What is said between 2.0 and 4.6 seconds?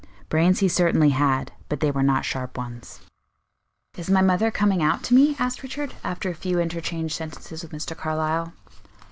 not sharp ones. "Is my mother